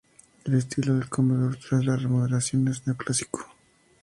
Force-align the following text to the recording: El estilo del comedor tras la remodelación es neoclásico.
El 0.45 0.55
estilo 0.55 0.95
del 0.95 1.09
comedor 1.09 1.57
tras 1.57 1.85
la 1.85 1.95
remodelación 1.95 2.67
es 2.69 2.87
neoclásico. 2.87 3.51